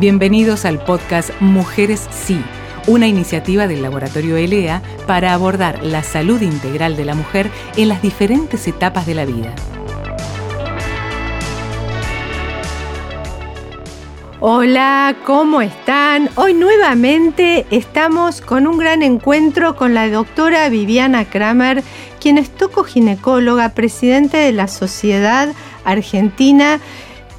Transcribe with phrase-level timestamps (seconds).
[0.00, 2.40] Bienvenidos al podcast Mujeres Sí,
[2.86, 8.00] una iniciativa del Laboratorio ELEA para abordar la salud integral de la mujer en las
[8.00, 9.54] diferentes etapas de la vida.
[14.40, 16.30] Hola, ¿cómo están?
[16.34, 21.84] Hoy nuevamente estamos con un gran encuentro con la doctora Viviana Kramer,
[22.22, 25.50] quien es tocoginecóloga, presidente de la Sociedad
[25.84, 26.80] Argentina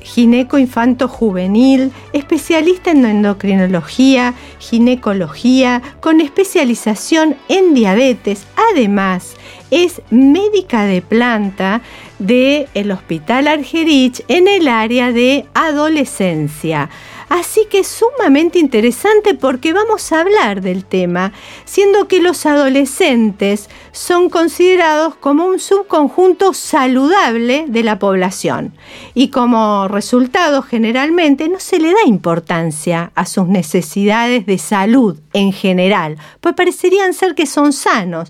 [0.03, 8.45] gineco infanto juvenil, especialista en endocrinología, ginecología, con especialización en diabetes.
[8.71, 9.35] Además,
[9.71, 11.81] es médica de planta
[12.19, 16.89] del Hospital Argerich en el área de adolescencia.
[17.31, 21.31] Así que es sumamente interesante porque vamos a hablar del tema,
[21.63, 28.73] siendo que los adolescentes son considerados como un subconjunto saludable de la población
[29.13, 35.53] y como resultado generalmente no se le da importancia a sus necesidades de salud en
[35.53, 38.27] general, pues parecerían ser que son sanos.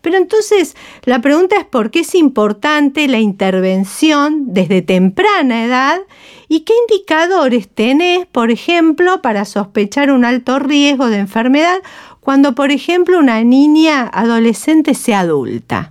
[0.00, 6.00] Pero entonces la pregunta es por qué es importante la intervención desde temprana edad
[6.54, 11.78] ¿Y qué indicadores tenés, por ejemplo, para sospechar un alto riesgo de enfermedad
[12.20, 15.90] cuando, por ejemplo, una niña adolescente sea adulta?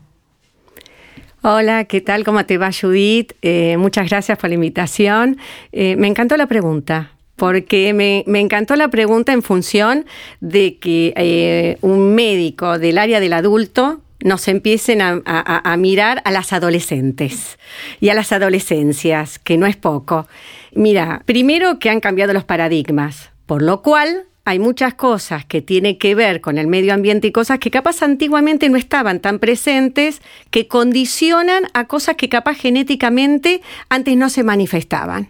[1.41, 2.23] Hola, ¿qué tal?
[2.23, 3.33] ¿Cómo te va, Judith?
[3.41, 5.37] Eh, muchas gracias por la invitación.
[5.73, 10.05] Eh, me encantó la pregunta, porque me, encantó la pregunta en función
[10.39, 16.53] de que eh, un médico del área del adulto nos empiecen a, mirar a las
[16.53, 17.59] adolescentes
[17.99, 20.27] y a las adolescencias, que no es poco.
[20.73, 25.97] Mira, primero que han cambiado los paradigmas, por lo cual hay muchas cosas que tienen
[25.97, 30.21] que ver con el medio ambiente y cosas que capaz antiguamente no estaban tan presentes,
[30.49, 35.29] que condicionan a cosas que capaz genéticamente antes no se manifestaban.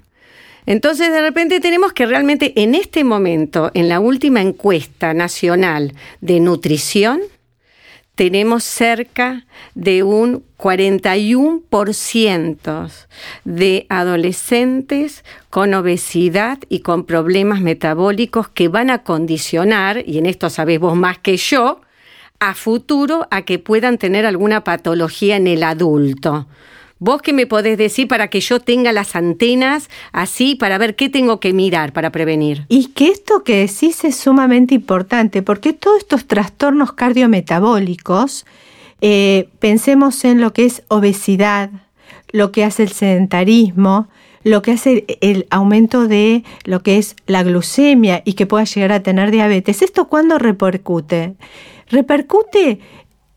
[0.65, 6.39] Entonces, de repente tenemos que realmente en este momento, en la última encuesta nacional de
[6.39, 7.19] nutrición,
[8.15, 12.89] tenemos cerca de un 41%
[13.43, 20.49] de adolescentes con obesidad y con problemas metabólicos que van a condicionar, y en esto
[20.49, 21.81] sabés vos más que yo,
[22.39, 26.47] a futuro a que puedan tener alguna patología en el adulto.
[27.05, 31.09] ¿Vos qué me podés decir para que yo tenga las antenas así para ver qué
[31.09, 32.65] tengo que mirar para prevenir?
[32.69, 38.45] Y que esto que decís es sumamente importante porque todos estos trastornos cardiometabólicos,
[39.01, 41.71] eh, pensemos en lo que es obesidad,
[42.31, 44.07] lo que hace el sedentarismo,
[44.45, 48.93] lo que hace el aumento de lo que es la glucemia y que pueda llegar
[48.93, 49.81] a tener diabetes.
[49.81, 51.35] ¿Esto cuándo repercute?
[51.89, 52.79] Repercute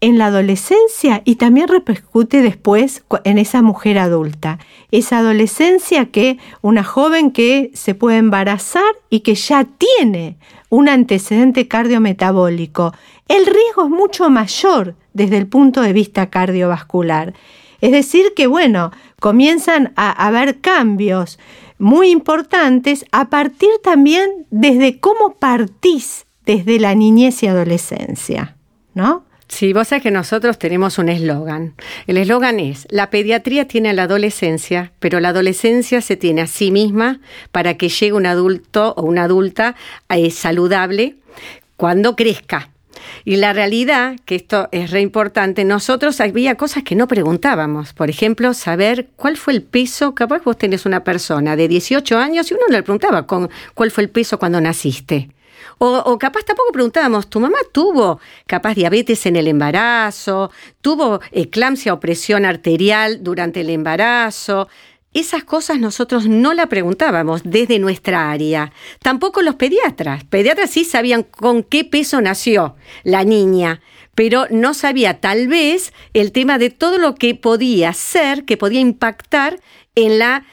[0.00, 4.58] en la adolescencia y también repercute después en esa mujer adulta.
[4.90, 10.36] Esa adolescencia que una joven que se puede embarazar y que ya tiene
[10.68, 12.92] un antecedente cardiometabólico.
[13.28, 17.34] El riesgo es mucho mayor desde el punto de vista cardiovascular.
[17.80, 18.90] Es decir, que bueno,
[19.20, 21.38] comienzan a haber cambios
[21.78, 28.56] muy importantes a partir también desde cómo partís desde la niñez y adolescencia,
[28.94, 29.25] ¿no?
[29.48, 31.74] Sí, vos sabés que nosotros tenemos un eslogan.
[32.06, 36.46] El eslogan es, la pediatría tiene a la adolescencia, pero la adolescencia se tiene a
[36.46, 37.20] sí misma
[37.52, 39.76] para que llegue un adulto o una adulta
[40.08, 41.16] eh, saludable
[41.76, 42.70] cuando crezca.
[43.24, 47.92] Y la realidad, que esto es re importante, nosotros había cosas que no preguntábamos.
[47.92, 50.14] Por ejemplo, saber cuál fue el peso.
[50.14, 54.10] Capaz vos tenés una persona de 18 años y uno le preguntaba cuál fue el
[54.10, 55.28] peso cuando naciste.
[55.78, 60.50] O, capaz tampoco preguntábamos, ¿tu mamá tuvo capaz diabetes en el embarazo?
[60.80, 64.68] ¿Tuvo eclampsia o presión arterial durante el embarazo?
[65.12, 68.72] Esas cosas nosotros no la preguntábamos desde nuestra área.
[69.00, 70.24] Tampoco los pediatras.
[70.24, 73.80] Pediatras sí sabían con qué peso nació la niña,
[74.14, 78.80] pero no sabía tal vez el tema de todo lo que podía ser, que podía
[78.80, 79.60] impactar
[79.94, 80.44] en la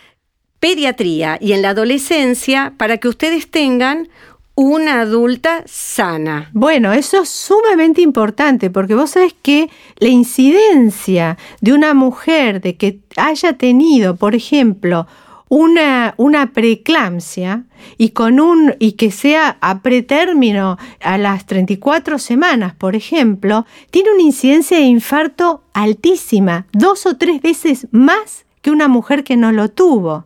[0.63, 4.07] pediatría y en la adolescencia para que ustedes tengan
[4.55, 6.49] una adulta sana.
[6.53, 12.75] Bueno, eso es sumamente importante porque vos sabés que la incidencia de una mujer de
[12.75, 15.07] que haya tenido, por ejemplo,
[15.49, 17.65] una, una preeclampsia
[17.97, 24.11] y con un y que sea a pretérmino a las 34 semanas, por ejemplo, tiene
[24.13, 29.51] una incidencia de infarto altísima, dos o tres veces más que una mujer que no
[29.51, 30.25] lo tuvo.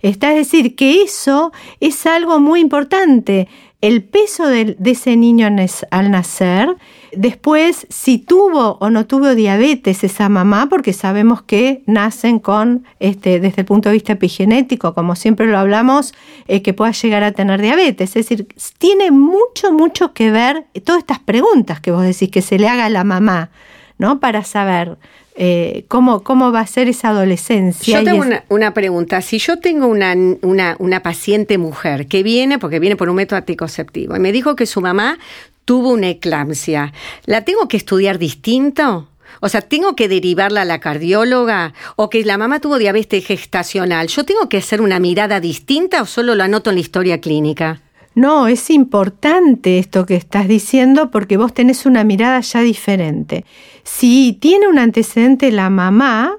[0.00, 3.48] Está es decir, que eso es algo muy importante.
[3.80, 5.48] el peso de, ese niño
[5.90, 6.76] al nacer,
[7.12, 13.38] después si tuvo o no tuvo diabetes esa mamá, porque sabemos que nacen con, este,
[13.38, 16.12] desde el punto de vista epigenético, como siempre lo hablamos,
[16.48, 18.16] eh, que pueda llegar a tener diabetes.
[18.16, 18.48] Es decir,
[18.78, 22.86] tiene mucho, mucho que ver todas estas preguntas que vos decís que se le haga
[22.86, 23.50] a la mamá,
[23.98, 24.20] ¿no?
[24.20, 24.96] Para saber
[25.34, 28.00] eh, cómo, cómo va a ser esa adolescencia.
[28.00, 29.20] Yo tengo una, pregunta.
[29.20, 34.16] Si yo tengo una, una, paciente mujer que viene, porque viene por un método anticonceptivo,
[34.16, 35.18] y me dijo que su mamá
[35.64, 36.92] tuvo una eclampsia,
[37.24, 39.08] ¿la tengo que estudiar distinto?
[39.40, 41.72] O sea, ¿tengo que derivarla a la cardióloga?
[41.96, 44.08] ¿O que la mamá tuvo diabetes gestacional?
[44.08, 47.80] ¿Yo tengo que hacer una mirada distinta o solo lo anoto en la historia clínica?
[48.18, 53.44] No, es importante esto que estás diciendo porque vos tenés una mirada ya diferente.
[53.84, 56.34] Si tiene un antecedente la mamá,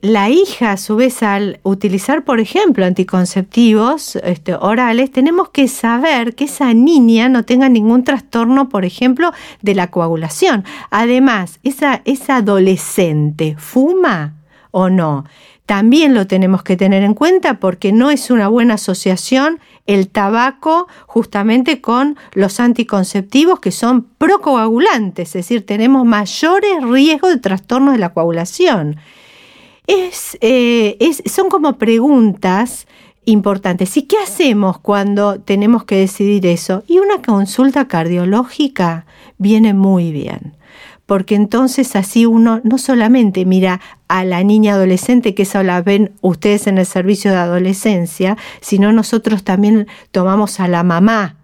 [0.00, 6.34] la hija, a su vez, al utilizar, por ejemplo, anticonceptivos este, orales, tenemos que saber
[6.34, 9.32] que esa niña no tenga ningún trastorno, por ejemplo,
[9.62, 10.64] de la coagulación.
[10.90, 14.34] Además, esa, esa adolescente fuma
[14.72, 15.26] o no.
[15.64, 20.88] También lo tenemos que tener en cuenta porque no es una buena asociación el tabaco
[21.06, 28.00] justamente con los anticonceptivos que son procoagulantes, es decir, tenemos mayores riesgos de trastornos de
[28.00, 28.96] la coagulación.
[29.86, 32.86] Eh, es, son como preguntas
[33.26, 33.96] importantes.
[33.96, 36.84] ¿Y qué hacemos cuando tenemos que decidir eso?
[36.86, 39.06] Y una consulta cardiológica
[39.38, 40.54] viene muy bien
[41.06, 46.12] porque entonces así uno no solamente mira a la niña adolescente, que eso la ven
[46.20, 51.36] ustedes en el servicio de adolescencia, sino nosotros también tomamos a la mamá.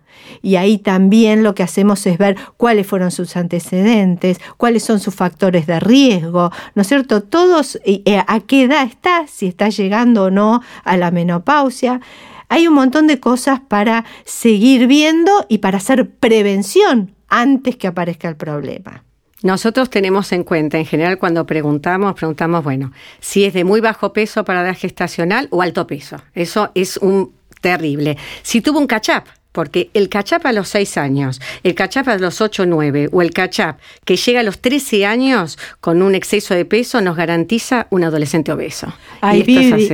[0.42, 5.14] Y ahí también lo que hacemos es ver cuáles fueron sus antecedentes, cuáles son sus
[5.14, 7.22] factores de riesgo, ¿no es cierto?
[7.22, 12.00] Todos, eh, a qué edad está, si está llegando o no a la menopausia.
[12.48, 18.28] Hay un montón de cosas para seguir viendo y para hacer prevención antes que aparezca
[18.28, 19.04] el problema.
[19.42, 24.12] Nosotros tenemos en cuenta, en general, cuando preguntamos, preguntamos, bueno, si es de muy bajo
[24.12, 26.18] peso para edad gestacional o alto peso.
[26.34, 28.18] Eso es un terrible.
[28.42, 32.40] Si tuvo un catch-up, porque el cachap a los 6 años, el cachap a los
[32.40, 36.54] 8 o 9 o el cachap que llega a los 13 años con un exceso
[36.54, 38.92] de peso nos garantiza un adolescente obeso.
[39.20, 39.44] Ay,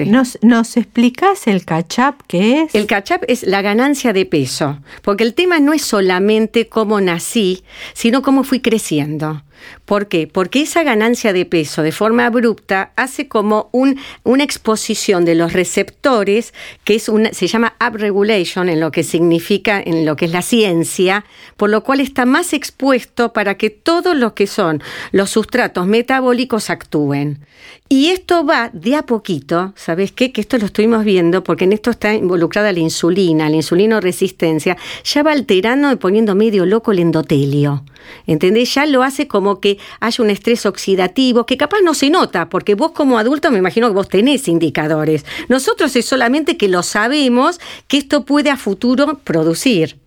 [0.07, 2.75] ¿nos, ¿nos explicas el cachap qué es?
[2.75, 7.65] El cachap es la ganancia de peso, porque el tema no es solamente cómo nací,
[7.95, 9.43] sino cómo fui creciendo.
[9.85, 10.27] ¿Por qué?
[10.27, 15.53] Porque esa ganancia de peso de forma abrupta hace como un, una exposición de los
[15.53, 16.55] receptores,
[16.85, 20.43] que es una, se llama upregulation en lo que significa, en lo que es la
[20.43, 21.25] ciencia,
[21.57, 24.83] por lo cual está más expuesto para que todos los que son
[25.13, 27.41] los sustratos metabólicos actúen.
[27.89, 30.33] Y esto va de a poquito, ¿sabes qué?
[30.33, 34.77] Que esto lo estuvimos viendo porque en esto está involucrada la insulina, la insulino resistencia,
[35.05, 37.85] ya va alterando y poniendo medio loco el endotelio.
[38.27, 38.75] ¿Entendés?
[38.75, 42.75] Ya lo hace como que haya un estrés oxidativo que capaz no se nota, porque
[42.75, 45.25] vos como adulto me imagino que vos tenés indicadores.
[45.49, 49.99] Nosotros es solamente que lo sabemos que esto puede a futuro producir.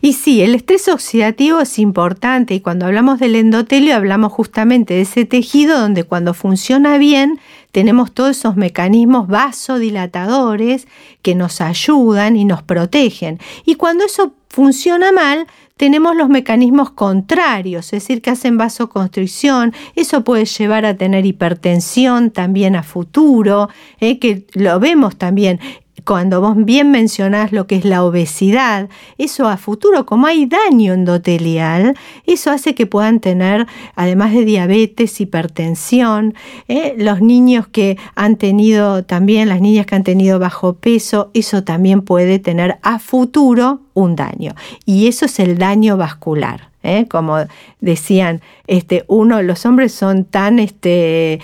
[0.00, 5.02] Y sí, el estrés oxidativo es importante y cuando hablamos del endotelio hablamos justamente de
[5.02, 7.40] ese tejido donde cuando funciona bien
[7.72, 10.86] tenemos todos esos mecanismos vasodilatadores
[11.22, 13.38] que nos ayudan y nos protegen.
[13.64, 15.46] Y cuando eso funciona mal,
[15.76, 22.30] tenemos los mecanismos contrarios, es decir, que hacen vasoconstricción, eso puede llevar a tener hipertensión
[22.30, 25.58] también a futuro, eh, que lo vemos también
[26.10, 30.92] cuando vos bien mencionás lo que es la obesidad, eso a futuro, como hay daño
[30.92, 36.34] endotelial, eso hace que puedan tener, además de diabetes, hipertensión,
[36.66, 36.96] ¿eh?
[36.98, 42.02] los niños que han tenido también, las niñas que han tenido bajo peso, eso también
[42.02, 44.56] puede tener a futuro un daño.
[44.84, 46.70] Y eso es el daño vascular.
[46.82, 47.06] ¿eh?
[47.08, 47.36] Como
[47.80, 51.38] decían, este, uno, los hombres son tan, este,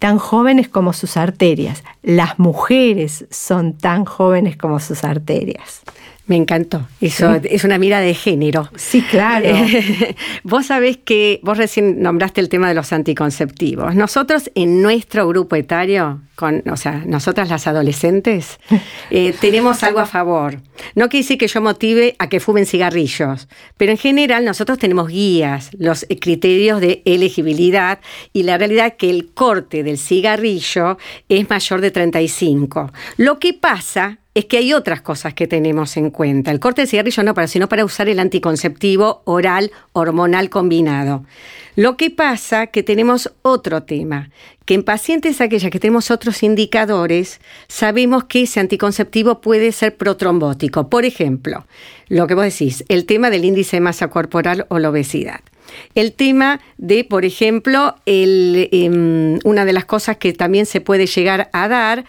[0.00, 1.84] tan jóvenes como sus arterias.
[2.02, 5.82] Las mujeres son tan jóvenes como sus arterias.
[6.26, 6.86] Me encantó.
[7.00, 8.70] Eso es una mira de género.
[8.76, 9.48] Sí, claro.
[10.44, 13.96] vos sabés que vos recién nombraste el tema de los anticonceptivos.
[13.96, 18.60] Nosotros en nuestro grupo etario, con, o sea, nosotras las adolescentes,
[19.10, 20.60] eh, tenemos algo a favor.
[20.94, 25.08] No quiere decir que yo motive a que fumen cigarrillos, pero en general nosotros tenemos
[25.08, 27.98] guías, los criterios de elegibilidad
[28.32, 30.96] y la realidad que el corte del cigarrillo
[31.28, 32.92] es mayor de 35.
[33.16, 36.50] Lo que pasa es que hay otras cosas que tenemos en cuenta.
[36.50, 41.24] El corte de cigarrillo no para, sino para usar el anticonceptivo oral hormonal combinado.
[41.76, 44.30] Lo que pasa que tenemos otro tema,
[44.66, 50.88] que en pacientes aquellas que tenemos otros indicadores, sabemos que ese anticonceptivo puede ser protrombótico.
[50.88, 51.66] Por ejemplo,
[52.08, 55.40] lo que vos decís, el tema del índice de masa corporal o la obesidad.
[55.94, 61.48] El tema de, por ejemplo, em, una de las cosas que también se puede llegar
[61.52, 62.04] a dar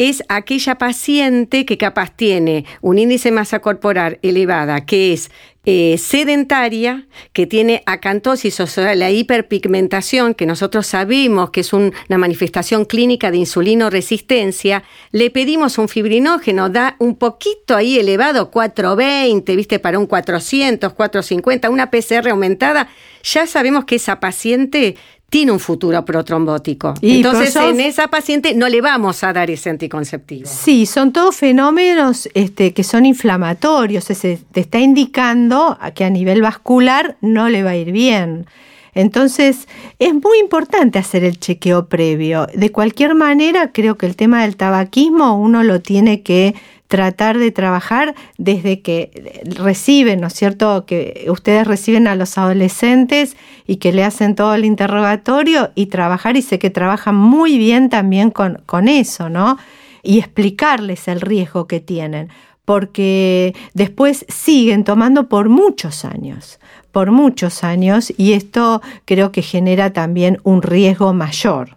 [0.00, 5.30] es aquella paciente que capaz tiene un índice de masa corporal elevada, que es
[5.66, 11.92] eh, sedentaria, que tiene acantosis, o sea, la hiperpigmentación, que nosotros sabemos que es una
[12.16, 19.78] manifestación clínica de insulinoresistencia, le pedimos un fibrinógeno, da un poquito ahí elevado, 420, viste,
[19.80, 22.88] para un 400, 450, una PCR aumentada,
[23.22, 24.96] ya sabemos que esa paciente
[25.30, 26.94] tiene un futuro protrombótico.
[27.00, 30.46] Entonces, en esa paciente no le vamos a dar ese anticonceptivo.
[30.46, 34.04] Sí, son todos fenómenos este, que son inflamatorios.
[34.04, 38.46] Se te está indicando que a nivel vascular no le va a ir bien.
[38.94, 39.68] Entonces,
[39.98, 42.46] es muy importante hacer el chequeo previo.
[42.54, 46.54] De cualquier manera, creo que el tema del tabaquismo uno lo tiene que
[46.90, 53.36] tratar de trabajar desde que reciben, ¿no es cierto?, que ustedes reciben a los adolescentes
[53.64, 57.90] y que le hacen todo el interrogatorio y trabajar, y sé que trabajan muy bien
[57.90, 59.56] también con, con eso, ¿no?
[60.02, 62.28] Y explicarles el riesgo que tienen,
[62.64, 66.58] porque después siguen tomando por muchos años,
[66.92, 71.76] por muchos años, y esto creo que genera también un riesgo mayor.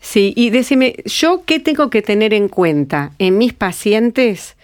[0.00, 4.56] Sí, y decime, ¿yo qué tengo que tener en cuenta en mis pacientes?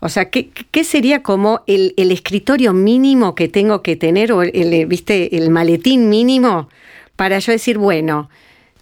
[0.00, 4.42] O sea, ¿qué, qué sería como el, el, escritorio mínimo que tengo que tener o
[4.42, 6.68] el, ¿viste, el maletín mínimo
[7.14, 8.28] para yo decir, bueno,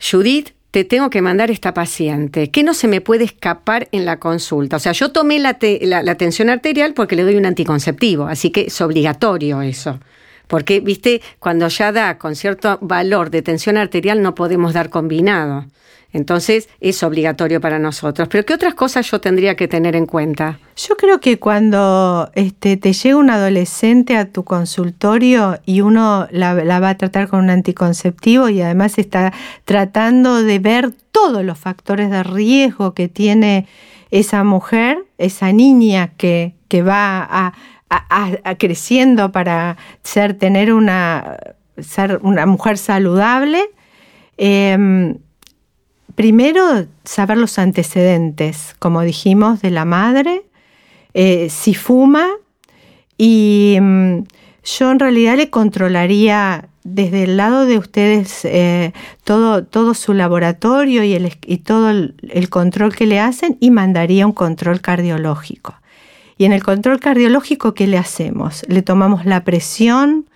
[0.01, 4.19] Judith, te tengo que mandar esta paciente, ¿qué no se me puede escapar en la
[4.19, 4.77] consulta?
[4.77, 8.51] O sea, yo tomé la, la, la tensión arterial porque le doy un anticonceptivo, así
[8.51, 9.99] que es obligatorio eso.
[10.51, 15.67] Porque, viste, cuando ya da con cierto valor de tensión arterial no podemos dar combinado.
[16.13, 18.27] Entonces es obligatorio para nosotros.
[18.27, 20.59] Pero ¿qué otras cosas yo tendría que tener en cuenta?
[20.75, 26.55] Yo creo que cuando este, te llega un adolescente a tu consultorio y uno la,
[26.81, 29.33] va a tratar con un anticonceptivo y además está
[29.65, 33.69] tratando de ver todos los factores de riesgo que tiene
[34.11, 37.53] esa mujer, esa niña que, que va a,
[38.59, 41.37] creciendo para ser, tener una,
[41.79, 43.71] ser una mujer saludable,
[44.37, 45.19] em,
[46.15, 50.43] primero saber los antecedentes, como dijimos, de la madre,
[51.15, 52.29] eh, si fuma,
[53.19, 54.19] y mm,
[54.65, 58.93] yo en realidad le controlaría desde el lado de ustedes eh,
[59.25, 64.27] todo, todo, su laboratorio y, el, y todo el, control que le hacen y mandaría
[64.27, 65.75] un control cardiológico.
[66.41, 68.65] Y en el control cardiológico, ¿qué le hacemos?
[68.67, 70.27] Le tomamos la presión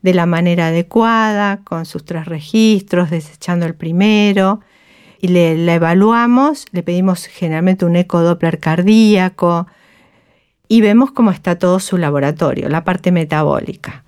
[0.00, 4.60] de la manera adecuada, con sus tres registros, desechando el primero,
[5.20, 9.66] y le, la evaluamos, le pedimos generalmente un ecodoppler cardíaco
[10.66, 14.04] y vemos cómo está todo su laboratorio, la parte metabólica.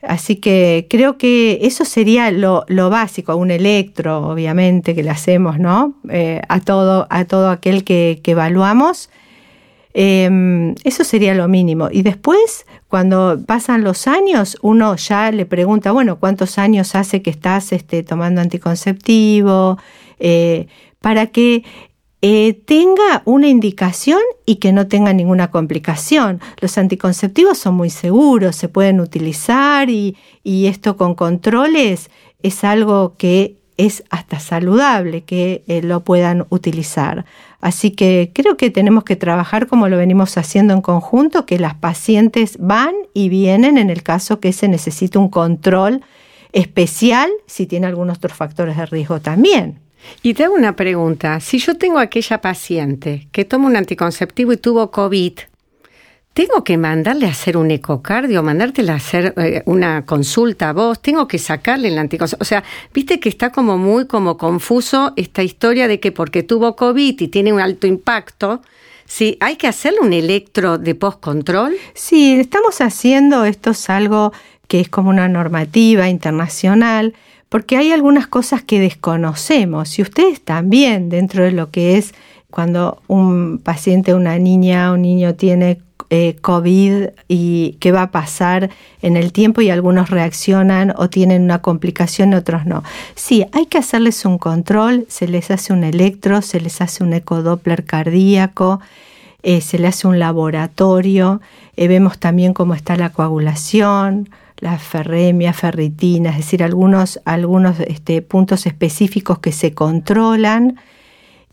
[0.00, 5.96] Así que creo que eso sería lo, básico, un electro, obviamente, que le hacemos, ¿no?
[6.08, 9.10] Eh, a, todo, a todo aquel que, evaluamos.
[9.94, 11.88] Em, eso sería lo mínimo.
[11.90, 17.30] Y después, cuando pasan los años, uno ya le pregunta, bueno, ¿cuántos años hace que
[17.30, 19.78] estás este, tomando anticonceptivo?
[20.18, 20.66] Eh,
[21.00, 21.64] para que
[22.22, 26.40] eh, tenga una indicación y que no tenga ninguna complicación.
[26.60, 32.10] Los anticonceptivos son muy seguros, se pueden utilizar y, esto con controles
[32.42, 37.26] es algo que es hasta saludable que eh, lo puedan utilizar.
[37.64, 41.74] Así que creo que tenemos que trabajar como lo venimos haciendo en conjunto, que las
[41.74, 46.02] pacientes van y vienen en el caso que se necesite un control
[46.52, 49.80] especial si tiene algunos otros factores de riesgo también.
[50.22, 51.40] Y te hago una pregunta.
[51.40, 55.32] Si yo tengo aquella paciente que toma un anticonceptivo y tuvo COVID,
[56.34, 61.00] ¿tengo que mandarle a hacer un ecocardio, mandártela a hacer eh, una consulta a vos?
[61.00, 62.42] ¿Tengo que sacarle el anticonceptivo?
[62.42, 66.76] O sea, viste que está como muy como confuso esta historia de que porque tuvo
[66.76, 68.60] COVID y tiene un alto impacto,
[69.06, 71.74] Sí, ¿hay que hacerle un electro de post-control?
[71.92, 74.32] Sí, estamos haciendo, esto es algo
[74.66, 77.14] que es como una normativa internacional,
[77.48, 82.14] porque hay algunas cosas que desconocemos y ustedes también dentro de lo que es
[82.50, 88.70] cuando un paciente, una niña, un niño tiene eh, COVID y qué va a pasar
[89.00, 92.84] en el tiempo y algunos reaccionan o tienen una complicación otros no.
[93.14, 97.14] Sí, hay que hacerles un control, se les hace un electro, se les hace un
[97.14, 98.80] ecodoppler cardíaco,
[99.42, 101.40] eh, se le hace un laboratorio,
[101.76, 108.22] eh, vemos también cómo está la coagulación, la ferremia, ferritina, es decir, algunos, algunos este,
[108.22, 110.78] puntos específicos que se controlan.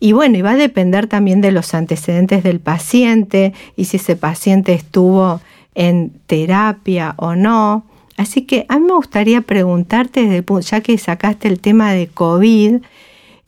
[0.02, 4.16] Y bueno, y va a depender también de los antecedentes del paciente y si ese
[4.16, 5.40] paciente estuvo
[5.76, 7.84] en terapia o no.
[8.16, 12.82] Así que a mí me gustaría preguntarte, ya que sacaste el tema de COVID,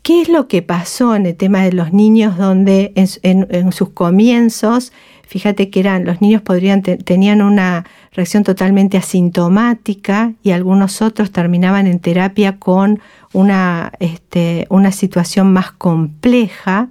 [0.04, 4.92] ¿Qué es lo que pasó en el tema de los niños donde en, sus comienzos,
[5.26, 11.86] fíjate que eran, los niños podrían, tenían una reacción totalmente asintomática y algunos otros terminaban
[11.86, 13.00] en terapia con
[13.32, 16.88] una, este, una situación más compleja?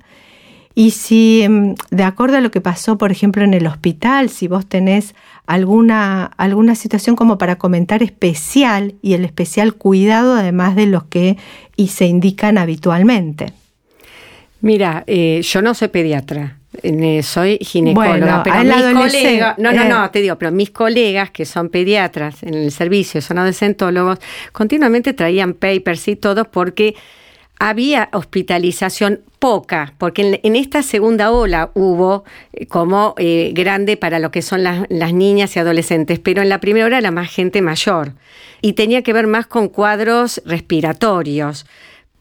[0.76, 4.48] Y si, mm, de acuerdo a lo que pasó, por ejemplo, en el hospital, si
[4.48, 5.14] vos tenés
[5.46, 11.38] alguna, alguna situación como para comentar especial y el especial cuidado además de los que
[11.76, 13.54] y se indican habitualmente.
[14.62, 16.58] Mira, eh, yo no soy pediatra,
[17.24, 20.10] soy ginecóloga, pero mis colegas, no, no, no, eh.
[20.12, 24.20] te digo, pero mis colegas que son pediatras en el servicio, son adolescentólogos,
[24.52, 26.96] continuamente traían papers y todo porque
[27.60, 34.32] había hospitalización poca, porque en, esta segunda ola hubo eh, como eh, grande para lo
[34.32, 37.62] que son las, las, niñas y adolescentes, pero en la primera ola era más gente
[37.62, 38.14] mayor
[38.62, 41.66] y tenía que ver más con cuadros respiratorios.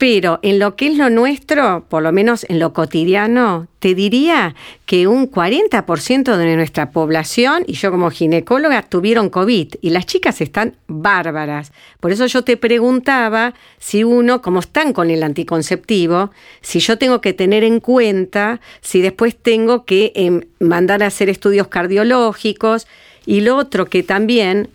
[0.03, 4.57] Pero en lo que es lo nuestro, por lo menos en lo cotidiano, te diría
[4.85, 10.41] que un 40% de nuestra población, y yo como ginecóloga, tuvieron COVID y las chicas
[10.41, 11.71] están bárbaras.
[12.01, 16.33] Por eso yo te preguntaba si uno, como están con el anticonceptivo,
[16.63, 21.29] si yo tengo que tener en cuenta, si después tengo que em, mandar a hacer
[21.29, 22.89] estudios cardiológicos.
[23.25, 24.69] Y lo otro que también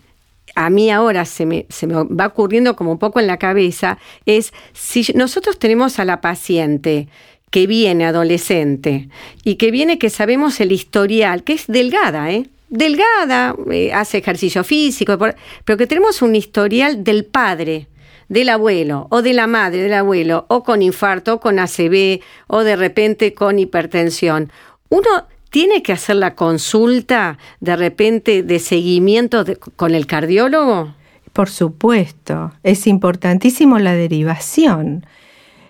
[0.54, 3.98] a mí ahora se me, se me va ocurriendo como un poco en la cabeza
[4.26, 7.08] es si nosotros tenemos a la paciente
[7.50, 9.08] que viene adolescente
[9.44, 12.46] y que viene que sabemos el historial, que es delgada, ¿eh?
[12.68, 15.16] Delgada, eh, hace ejercicio físico,
[15.64, 17.88] pero que tenemos un historial del padre,
[18.28, 22.64] del abuelo o de la madre del abuelo, o con infarto, o con ACV, o
[22.64, 24.52] de repente con hipertensión.
[24.90, 25.08] Uno
[25.50, 29.44] ¿Tiene que hacer la consulta de repente de seguimiento
[29.76, 30.94] con el cardiólogo?
[31.32, 35.06] Por supuesto, es importantísimo la derivación.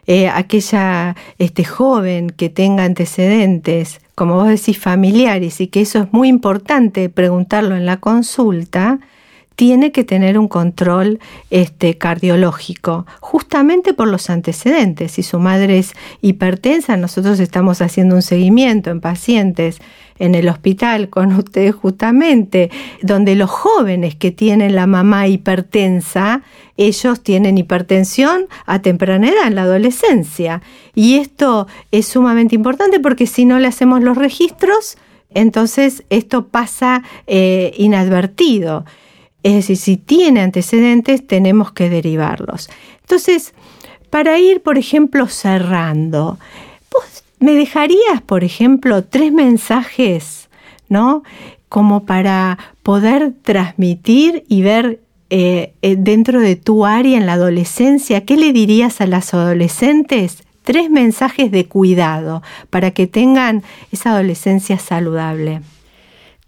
[0.07, 6.13] Eh, aquella este, joven que tenga antecedentes, como vos decís, familiares, y que eso es
[6.13, 9.01] muy importante preguntarlo en la consulta,
[9.59, 11.19] tiene que tener un control
[11.51, 15.11] este, cardiológico, justamente por los antecedentes.
[15.11, 19.81] Si su madre es hipertensa, nosotros estamos haciendo un seguimiento en pacientes
[20.21, 22.71] en el hospital con ustedes justamente,
[23.03, 26.43] donde los jóvenes que tienen la mamá hipertensa,
[26.77, 30.63] ellos tienen hipertensión a temprana edad, en la adolescencia.
[30.95, 34.99] Y esto es sumamente importante porque si no le hacemos los registros,
[35.35, 38.85] entonces esto pasa eh, inadvertido.
[39.43, 42.69] Es decir, si tiene antecedentes, tenemos que derivarlos.
[43.03, 43.55] Entonces,
[44.11, 46.39] para ir, por ejemplo, cerrando,
[46.93, 50.49] ¿vos me dejarías, por ejemplo, tres mensajes,
[50.89, 51.23] ¿no?
[51.69, 58.25] Como para poder transmitir y ver eh, eh, dentro de tu área en la adolescencia,
[58.25, 60.43] ¿qué le dirías a las adolescentes?
[60.65, 65.61] Tres mensajes de cuidado para que tengan esa adolescencia saludable.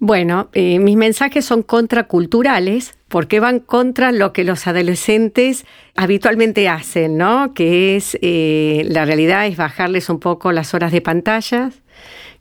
[0.03, 7.19] Bueno, eh, mis mensajes son contraculturales porque van contra lo que los adolescentes habitualmente hacen,
[7.19, 7.53] ¿no?
[7.53, 11.83] Que es, eh, la realidad es bajarles un poco las horas de pantallas,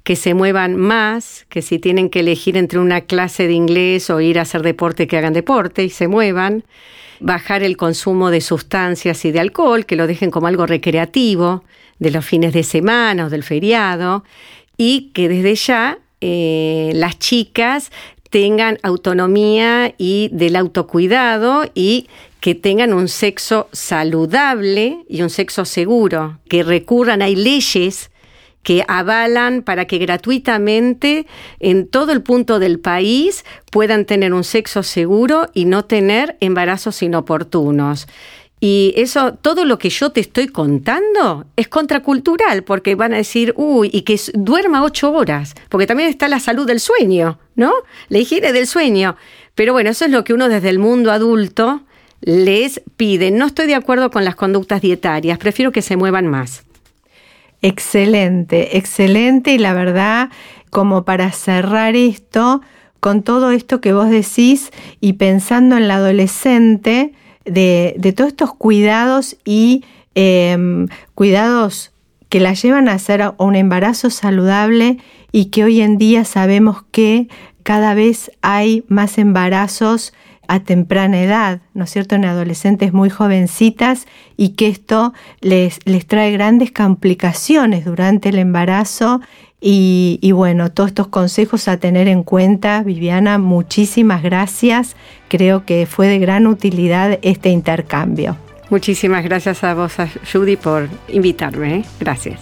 [0.03, 4.21] que se muevan más, que si tienen que elegir entre una clase de inglés o
[4.21, 6.63] ir a hacer deporte, que hagan deporte y se muevan,
[7.19, 11.65] bajar el consumo de sustancias y de alcohol, que lo dejen como algo recreativo
[11.99, 14.23] de los fines de semana o del feriado,
[14.77, 17.91] y que desde ya eh, las chicas
[18.29, 22.07] tengan autonomía y del autocuidado y
[22.39, 28.11] que tengan un sexo saludable y un sexo seguro, que recurran, hay leyes
[28.63, 31.25] que avalan para que gratuitamente
[31.59, 37.01] en todo el punto del país puedan tener un sexo seguro y no tener embarazos
[37.01, 38.07] inoportunos.
[38.59, 43.53] Y eso, todo lo que yo te estoy contando es contracultural, porque van a decir,
[43.55, 47.71] uy, y que duerma ocho horas, porque también está la salud del sueño, ¿no?
[48.09, 49.15] La higiene del sueño.
[49.55, 51.83] Pero bueno, eso es lo que uno desde el mundo adulto
[52.21, 53.31] les pide.
[53.31, 56.63] No estoy de acuerdo con las conductas dietarias, prefiero que se muevan más.
[57.61, 60.29] Excelente, excelente y la verdad
[60.69, 62.61] como para cerrar esto,
[62.99, 67.13] con todo esto que vos decís y pensando en la adolescente,
[67.45, 69.83] de, todos estos cuidados y
[70.15, 71.91] em, cuidados
[72.29, 74.97] que la llevan a hacer un embarazo saludable
[75.31, 77.27] y que hoy en día sabemos que
[77.63, 80.13] cada vez hay más embarazos
[80.47, 86.07] a temprana edad, ¿no es cierto?, en adolescentes muy jovencitas y que esto les, les
[86.07, 89.21] trae grandes complicaciones durante el embarazo
[89.61, 94.95] y, y, bueno, todos estos consejos a tener en cuenta, Viviana, muchísimas gracias.
[95.27, 98.37] Creo que fue de gran utilidad este intercambio.
[98.69, 99.93] Muchísimas gracias a vos,
[100.31, 101.77] Judy, por invitarme.
[101.77, 101.85] ¿eh?
[101.99, 102.39] Gracias.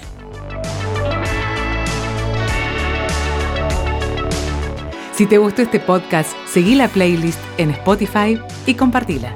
[5.13, 9.35] Si te gustó este podcast, seguí la playlist en Spotify y compartila.